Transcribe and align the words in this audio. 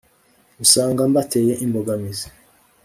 usanga 0.63 1.01
mbateye 1.11 1.53
imbogamizi 1.65 2.27